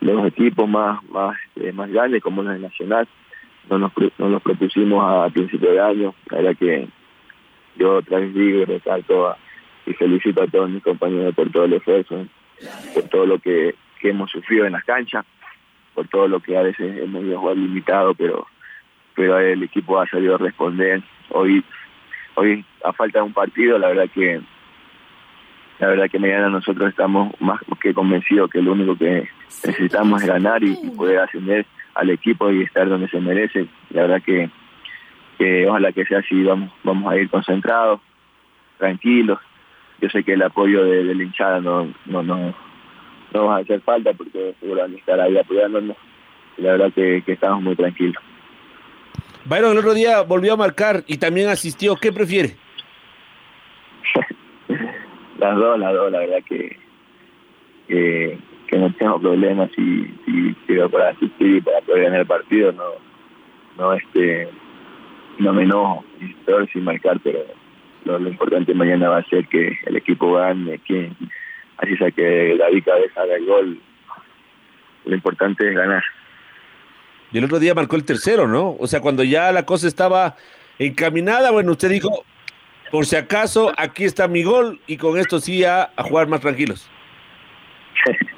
los 0.00 0.26
equipos 0.26 0.68
más 0.68 1.02
más 1.04 1.38
eh, 1.56 1.72
más 1.72 1.90
grandes 1.90 2.22
como 2.22 2.42
los 2.42 2.52
de 2.52 2.60
Nacional. 2.60 3.08
No 3.68 3.78
nos, 3.78 3.92
no 4.18 4.28
nos 4.28 4.42
propusimos 4.42 5.04
a, 5.04 5.28
principio 5.30 5.72
de 5.72 5.80
año, 5.80 6.14
la 6.30 6.38
verdad 6.38 6.56
que 6.58 6.88
yo 7.76 7.96
otra 7.96 8.20
vez 8.20 8.32
digo 8.32 8.60
y 8.60 8.64
resalto 8.64 9.36
y 9.86 9.92
felicito 9.92 10.42
a 10.42 10.46
todos 10.46 10.70
mis 10.70 10.82
compañeros 10.82 11.34
por 11.34 11.50
todo 11.50 11.64
el 11.64 11.74
esfuerzo, 11.74 12.26
por 12.94 13.02
todo 13.04 13.26
lo 13.26 13.38
que, 13.38 13.74
que 14.00 14.10
hemos 14.10 14.30
sufrido 14.30 14.66
en 14.66 14.72
las 14.72 14.84
canchas, 14.84 15.24
por 15.94 16.06
todo 16.08 16.28
lo 16.28 16.40
que 16.40 16.56
a 16.56 16.62
veces 16.62 16.96
hemos 17.02 17.24
ido 17.24 17.36
a 17.36 17.40
jugar 17.40 17.56
limitado, 17.56 18.14
pero 18.14 18.46
pero 19.16 19.38
el 19.38 19.62
equipo 19.62 19.98
ha 19.98 20.06
salido 20.06 20.34
a 20.34 20.38
responder. 20.38 21.02
Hoy 21.30 21.64
hoy 22.34 22.64
a 22.84 22.92
falta 22.92 23.18
de 23.18 23.24
un 23.24 23.32
partido, 23.32 23.78
la 23.78 23.88
verdad 23.88 24.10
que 24.14 24.40
la 25.78 25.88
verdad 25.88 26.10
que 26.10 26.18
mañana 26.18 26.48
nosotros 26.48 26.88
estamos 26.88 27.32
más 27.40 27.60
que 27.80 27.92
convencidos 27.92 28.50
que 28.50 28.62
lo 28.62 28.72
único 28.72 28.96
que 28.96 29.28
necesitamos 29.64 30.22
es 30.22 30.28
ganar 30.28 30.62
y, 30.62 30.74
poder 30.96 31.18
ascender 31.18 31.66
al 31.96 32.10
equipo 32.10 32.50
y 32.50 32.62
estar 32.62 32.88
donde 32.88 33.08
se 33.08 33.20
merece. 33.20 33.66
La 33.90 34.02
verdad 34.02 34.22
que, 34.22 34.50
que 35.38 35.66
ojalá 35.66 35.92
que 35.92 36.04
sea 36.04 36.18
así, 36.18 36.42
vamos, 36.42 36.70
vamos 36.84 37.12
a 37.12 37.16
ir 37.16 37.28
concentrados, 37.30 38.00
tranquilos. 38.78 39.38
Yo 40.00 40.08
sé 40.10 40.22
que 40.22 40.34
el 40.34 40.42
apoyo 40.42 40.84
de, 40.84 41.14
la 41.14 41.22
hinchada 41.22 41.60
no, 41.60 41.92
no, 42.04 42.22
no, 42.22 42.54
no 43.32 43.46
va 43.46 43.56
a 43.56 43.60
hacer 43.60 43.80
falta 43.80 44.12
porque 44.12 44.54
seguramente 44.60 45.00
estar 45.00 45.18
ahí 45.20 45.36
apoyándonos. 45.36 45.96
La 46.58 46.72
verdad 46.72 46.92
que, 46.92 47.22
que 47.24 47.32
estamos 47.32 47.62
muy 47.62 47.74
tranquilos. 47.76 48.22
Byron 49.44 49.72
el 49.72 49.78
otro 49.78 49.94
día 49.94 50.22
volvió 50.22 50.54
a 50.54 50.56
marcar 50.56 51.04
y 51.06 51.18
también 51.18 51.48
asistió. 51.48 51.96
¿Qué 51.96 52.12
prefiere? 52.12 52.56
las 55.38 55.56
dos, 55.56 55.78
las 55.78 55.94
dos, 55.94 56.10
la 56.10 56.18
verdad 56.18 56.38
que, 56.48 56.76
que, 57.88 58.38
no 58.72 58.92
tengo 58.94 59.20
problemas 59.20 59.70
si, 59.76 60.06
si 60.24 60.54
quiero 60.66 60.90
para 60.90 61.10
asistir 61.10 61.56
y 61.56 61.60
para 61.60 61.80
poder 61.82 62.04
ganar 62.04 62.20
el 62.20 62.26
partido, 62.26 62.72
no, 62.72 62.84
no 63.78 63.92
este 63.92 64.48
no 65.38 65.52
me 65.52 65.64
enojo, 65.64 66.04
peor 66.44 66.68
sin 66.72 66.84
marcar, 66.84 67.20
pero 67.22 67.40
lo, 68.04 68.28
importante 68.28 68.72
mañana 68.74 69.08
va 69.08 69.18
a 69.18 69.24
ser 69.24 69.46
que 69.48 69.78
el 69.84 69.96
equipo 69.96 70.32
gane, 70.32 70.78
que 70.78 71.12
así 71.78 71.96
sea 71.96 72.10
que 72.10 72.56
David 72.56 72.84
Cabeza 72.84 73.20
haga 73.20 73.36
el 73.36 73.46
gol, 73.46 73.80
lo 75.04 75.14
importante 75.14 75.68
es 75.68 75.74
ganar. 75.74 76.02
Y 77.32 77.38
el 77.38 77.44
otro 77.44 77.58
día 77.58 77.74
marcó 77.74 77.96
el 77.96 78.04
tercero, 78.04 78.46
¿no? 78.46 78.76
O 78.78 78.86
sea, 78.86 79.00
cuando 79.00 79.24
ya 79.24 79.52
la 79.52 79.66
cosa 79.66 79.88
estaba 79.88 80.36
encaminada, 80.78 81.50
bueno, 81.50 81.72
usted 81.72 81.90
dijo, 81.90 82.24
por 82.90 83.04
si 83.04 83.16
acaso, 83.16 83.72
aquí 83.76 84.04
está 84.04 84.28
mi 84.28 84.42
gol 84.42 84.80
y 84.86 84.96
con 84.96 85.18
esto 85.18 85.40
sí 85.40 85.64
a, 85.64 85.90
jugar 85.98 86.28
más 86.28 86.40
tranquilos. 86.40 86.88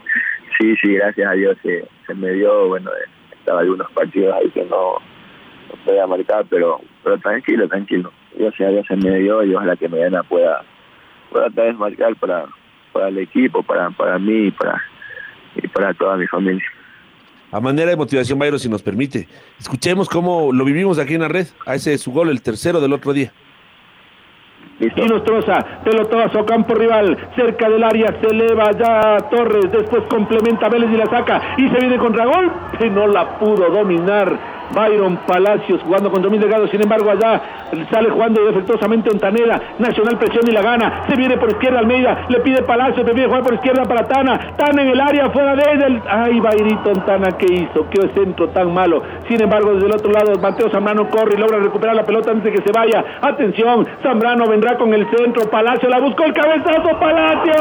Sí, 0.58 0.74
sí, 0.82 0.94
gracias 0.94 1.30
a 1.30 1.32
Dios 1.34 1.56
se, 1.62 2.14
me 2.14 2.32
dio, 2.32 2.68
bueno, 2.68 2.90
estaba 3.32 3.60
algunos 3.60 3.90
partidos 3.92 4.34
ahí 4.34 4.50
que 4.50 4.64
no, 4.64 4.96
podía 5.84 6.06
marcar, 6.06 6.44
pero 6.50 6.80
tranquilo, 7.22 7.68
tranquilo. 7.68 8.12
Gracias 8.36 8.68
a 8.68 8.72
Dios 8.72 8.86
se 8.86 8.96
me 8.96 9.18
dio 9.18 9.44
y 9.44 9.54
ojalá 9.54 9.76
que 9.76 9.88
mañana 9.88 10.22
pueda, 10.22 10.62
pueda 11.30 11.46
otra 11.46 11.64
vez 11.64 11.76
marcar 11.76 12.16
para, 12.16 12.46
para 12.92 13.08
el 13.08 13.18
equipo, 13.18 13.62
para, 13.62 13.90
para 13.90 14.18
mí 14.18 14.48
y 14.48 14.50
para, 14.50 14.82
y 15.56 15.68
para 15.68 15.94
toda 15.94 16.16
mi 16.16 16.26
familia. 16.26 16.64
A 17.50 17.60
manera 17.60 17.90
de 17.90 17.96
motivación, 17.96 18.38
Bayro, 18.38 18.58
si 18.58 18.68
nos 18.68 18.82
permite, 18.82 19.26
escuchemos 19.58 20.08
cómo 20.08 20.52
lo 20.52 20.64
vivimos 20.64 20.98
aquí 20.98 21.14
en 21.14 21.22
la 21.22 21.28
red, 21.28 21.46
a 21.64 21.76
ese 21.76 21.96
su 21.96 22.12
gol, 22.12 22.28
el 22.28 22.42
tercero 22.42 22.80
del 22.80 22.92
otro 22.92 23.12
día. 23.12 23.32
Y 24.80 24.86
Nostroza, 25.08 25.80
pelotazo 25.82 26.46
campo 26.46 26.72
rival, 26.74 27.16
cerca 27.34 27.68
del 27.68 27.82
área, 27.82 28.14
se 28.20 28.28
eleva 28.28 28.70
ya 28.72 29.16
Torres, 29.28 29.72
después 29.72 30.04
complementa 30.08 30.68
Vélez 30.68 30.90
y 30.92 30.96
la 30.96 31.06
saca 31.06 31.42
y 31.56 31.68
se 31.68 31.80
viene 31.80 31.98
contra 31.98 32.26
gol, 32.26 32.52
que 32.78 32.88
no 32.88 33.08
la 33.08 33.38
pudo 33.40 33.68
dominar 33.70 34.57
Byron 34.74 35.18
Palacios 35.26 35.82
jugando 35.82 36.10
con 36.10 36.22
Domínguez 36.22 36.48
Delgado, 36.48 36.68
sin 36.68 36.82
embargo 36.82 37.10
allá 37.10 37.40
sale 37.90 38.10
jugando 38.10 38.44
defectuosamente 38.44 39.10
Ontaneda, 39.10 39.60
Nacional 39.78 40.18
presión 40.18 40.44
y 40.48 40.52
la 40.52 40.62
gana, 40.62 41.04
se 41.08 41.16
viene 41.16 41.36
por 41.36 41.50
izquierda 41.50 41.80
Almeida, 41.80 42.26
le 42.28 42.40
pide 42.40 42.62
Palacios, 42.62 43.08
pide 43.10 43.26
jugar 43.26 43.42
por 43.42 43.54
izquierda 43.54 43.82
para 43.84 44.06
Tana, 44.06 44.56
Tana 44.56 44.82
en 44.82 44.88
el 44.88 45.00
área, 45.00 45.30
fuera 45.30 45.54
de 45.54 45.62
él, 45.72 46.02
ay 46.08 46.40
Bayrito 46.40 46.92
Tana, 47.04 47.32
¿qué 47.38 47.46
hizo? 47.52 47.86
¿Qué 47.90 48.08
centro 48.14 48.48
tan 48.48 48.72
malo? 48.72 49.02
Sin 49.28 49.42
embargo, 49.42 49.74
desde 49.74 49.86
el 49.86 49.92
otro 49.92 50.10
lado, 50.12 50.32
Mateo 50.40 50.70
Zambrano 50.70 51.08
corre 51.08 51.34
y 51.34 51.38
logra 51.38 51.58
recuperar 51.58 51.96
la 51.96 52.04
pelota 52.04 52.30
antes 52.30 52.44
de 52.44 52.52
que 52.52 52.62
se 52.62 52.72
vaya, 52.72 53.04
atención, 53.20 53.86
Zambrano 54.02 54.46
vendrá 54.48 54.76
con 54.76 54.92
el 54.94 55.06
centro, 55.10 55.50
Palacio 55.50 55.88
la 55.88 55.98
buscó 56.00 56.24
el 56.24 56.32
cabezazo, 56.32 56.98
Palacio. 56.98 57.52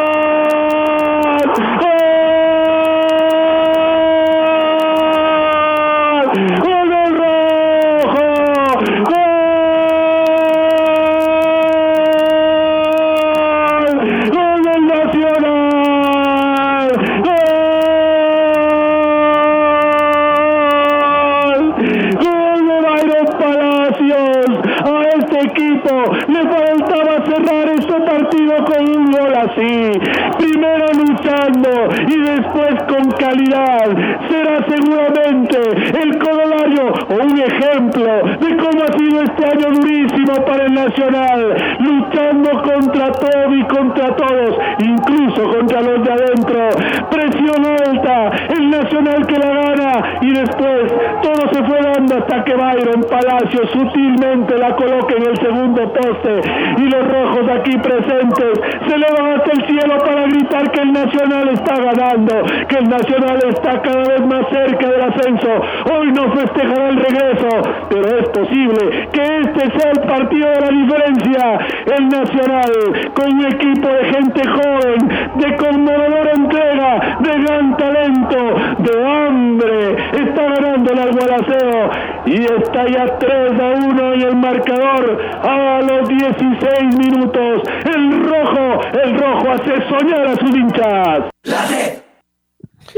será 34.30 34.66
seguramente 34.68 35.58
el 36.02 36.18
corolario 36.18 36.94
o 37.10 37.14
un 37.14 37.40
ejemplo 37.40 38.24
de 38.40 38.58
cómo 38.58 38.84
ha 38.84 38.98
sido 38.98 39.22
este 39.24 39.46
año 39.46 39.72
durísimo 39.72 40.46
para 40.46 40.66
el 40.66 40.76
Nacional, 40.88 41.53
luchando 41.79 42.50
contra 42.62 43.12
todo 43.12 43.56
y 43.56 43.63
contra 43.63 44.15
todos, 44.15 44.58
incluso 44.79 45.44
contra 45.44 45.82
los 45.82 46.01
de 46.01 46.12
adentro. 46.13 46.70
Presión 47.12 47.65
alta, 47.65 48.32
el 48.58 48.70
Nacional 48.70 49.27
que 49.27 49.38
la 49.38 49.50
gana 49.50 50.20
y 50.22 50.29
después 50.32 50.94
todo 51.22 51.50
se 51.51 51.63
fue 51.65 51.82
dando 51.82 52.17
hasta 52.17 52.44
que 52.46 52.53
Byron 52.53 53.03
Palacio 53.10 53.67
sutilmente 53.67 54.58
la 54.58 54.75
coloca 54.77 55.13
en 55.17 55.24
el 55.27 55.38
segundo 55.38 55.91
poste 55.91 56.41
y 56.77 56.84
los 56.84 57.08
rojos 57.08 57.50
aquí 57.60 57.77
presentes 57.77 58.60
se 58.88 58.96
elevan 58.96 59.39
hasta 59.39 59.51
el 59.51 59.67
cielo 59.67 59.98
para 60.00 60.24
gritar 60.27 60.72
que 60.72 60.82
el 60.82 60.94
Nacional 60.94 61.50
está 61.50 61.75
ganando, 61.75 62.34
que 62.67 62.77
el 62.77 62.89
Nacional 62.89 63.39
está 63.50 63.82
cada 63.82 64.03
vez 64.03 64.25
más 64.25 64.48
cerca 64.50 64.88
del 64.88 65.01
ascenso. 65.01 65.50
Hoy 65.94 66.12
no 66.13 66.32
festejará 66.32 66.89
el 66.89 66.98
regreso, 66.98 67.50
pero 67.89 68.20
es 68.20 68.29
posible 68.29 69.10
que 69.12 69.22
este 69.41 69.79
sea 69.79 69.91
el 69.91 70.00
partido 70.01 70.50
de 70.50 70.62
la 70.62 70.77
diferencia. 70.84 71.60
El 71.86 72.10
Nacional, 72.10 73.12
con 73.14 73.34
un 73.34 73.46
equipo 73.46 73.88
de 73.88 74.06
gente 74.06 74.48
joven, 74.48 75.08
de 75.36 75.56
conmovedora 75.58 76.32
entrega, 76.32 77.18
de 77.20 77.44
gran 77.44 77.78
talento, 77.78 78.38
de 78.80 79.06
hambre, 79.06 79.96
está 80.14 80.44
ganando 80.44 80.92
el 80.92 81.00
algualaceo 81.00 81.90
y 82.26 82.44
está 82.44 82.88
ya 82.88 83.18
3 83.18 83.60
a 83.60 83.86
1 83.88 84.14
en 84.14 84.22
el 84.22 84.36
marcador 84.36 85.22
a 85.44 85.82
los 85.82 86.08
16 86.08 86.98
minutos. 86.98 87.62
El 87.86 88.24
rojo, 88.24 88.82
el 89.04 89.18
rojo 89.20 89.50
hace 89.52 89.74
soñar 89.90 90.28
a 90.28 90.36
sus 90.36 90.56
hinchas. 90.56 91.24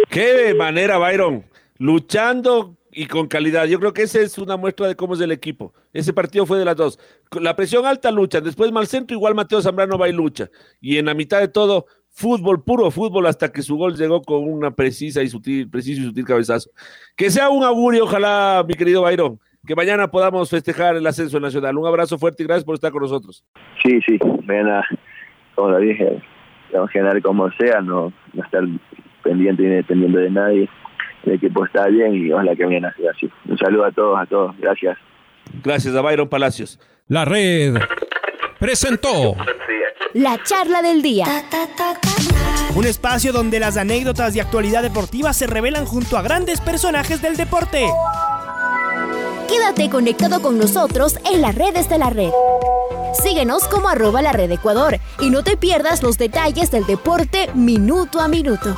Qué 0.10 0.54
manera, 0.58 0.98
Byron. 0.98 1.44
Luchando 1.78 2.76
y 2.92 3.06
con 3.06 3.28
calidad. 3.28 3.66
Yo 3.66 3.80
creo 3.80 3.94
que 3.94 4.04
esa 4.04 4.20
es 4.20 4.38
una 4.38 4.58
muestra 4.58 4.88
de 4.88 4.96
cómo 4.96 5.14
es 5.14 5.22
el 5.22 5.32
equipo. 5.32 5.74
Ese 5.94 6.14
partido 6.14 6.46
fue 6.46 6.58
de 6.60 6.66
las 6.66 6.76
dos. 6.76 7.00
La 7.40 7.56
presión 7.56 7.86
alta 7.86 8.12
lucha, 8.12 8.42
después 8.42 8.72
mal 8.72 8.88
centro, 8.88 9.16
igual 9.16 9.36
Mateo 9.36 9.62
Zambrano 9.62 9.98
va 9.98 10.10
y 10.10 10.14
lucha. 10.14 10.50
Y 10.82 10.98
en 10.98 11.06
la 11.06 11.14
mitad 11.14 11.40
de 11.40 11.48
todo, 11.48 11.86
fútbol, 12.10 12.64
puro 12.64 12.92
fútbol, 12.92 13.28
hasta 13.28 13.52
que 13.52 13.62
su 13.62 13.78
gol 13.78 13.96
llegó 13.96 14.22
con 14.22 14.44
una 14.44 14.72
precisa 14.72 15.22
y 15.22 15.30
sutil, 15.30 15.70
preciso 15.70 16.02
y 16.02 16.06
sutil 16.06 16.26
cabezazo. 16.26 16.70
Que 17.16 17.30
sea 17.30 17.50
un 17.50 17.64
augurio, 17.64 18.04
ojalá, 18.04 18.64
mi 18.68 18.74
querido 18.74 19.02
Byron, 19.04 19.40
que 19.66 19.76
mañana 19.76 20.10
podamos 20.10 20.50
festejar 20.50 20.96
el 20.96 21.06
ascenso 21.06 21.40
nacional. 21.40 21.78
Un 21.78 21.88
abrazo 21.88 22.18
fuerte 22.18 22.44
y 22.44 22.46
gracias 22.46 22.66
por 22.66 22.76
estar 22.76 22.92
con 22.92 23.02
nosotros. 23.02 23.44
Sí, 23.84 24.00
sí, 24.06 24.18
mañana, 24.46 24.84
como 25.56 25.70
lo 25.70 25.80
dije, 25.80 26.22
vamos 26.74 26.90
a 26.94 27.00
ganar 27.00 27.22
como 27.22 27.52
sea, 27.52 27.82
no, 27.82 28.12
no 28.34 28.44
estar 28.44 28.64
pendiente 29.24 29.64
ni 29.64 29.76
dependiendo 29.76 30.20
de 30.20 30.30
nadie. 30.30 30.70
El 31.26 31.34
equipo 31.34 31.66
está 31.66 31.88
bien 31.88 32.16
y 32.16 32.32
ojalá 32.32 32.56
que 32.56 32.66
mañana 32.66 32.94
sea 32.98 33.12
así. 33.12 33.30
Un 33.46 33.58
saludo 33.58 33.86
a 33.86 33.92
todos, 33.92 34.20
a 34.20 34.26
todos. 34.26 34.58
Gracias. 34.58 34.98
Gracias 35.64 35.96
a 35.96 36.02
Byron 36.02 36.30
Palacios. 36.30 36.80
La 37.08 37.26
red 37.26 37.76
presentó 38.60 39.36
La 40.14 40.42
charla 40.44 40.82
del 40.82 41.02
día. 41.02 41.26
Un 42.76 42.86
espacio 42.86 43.34
donde 43.34 43.60
las 43.60 43.78
anécdotas 43.78 44.34
de 44.34 44.42
actualidad 44.42 44.84
deportiva 44.84 45.34
se 45.34 45.48
revelan 45.48 45.86
junto 45.86 46.18
a 46.18 46.22
grandes 46.22 46.62
personajes 46.62 47.22
del 47.22 47.36
deporte. 47.36 47.88
Quédate 49.48 49.90
conectado 49.90 50.42
con 50.42 50.60
nosotros 50.60 51.18
en 51.32 51.42
las 51.42 51.56
redes 51.56 51.90
de 51.90 51.98
la 51.98 52.12
red. 52.12 52.30
Síguenos 53.24 53.68
como 53.68 53.90
arroba 53.90 54.22
la 54.22 54.32
red 54.32 54.52
Ecuador 54.52 54.98
y 55.20 55.32
no 55.32 55.44
te 55.44 55.58
pierdas 55.58 56.04
los 56.04 56.18
detalles 56.18 56.70
del 56.70 56.86
deporte 56.86 57.50
minuto 57.56 58.20
a 58.20 58.28
minuto. 58.28 58.78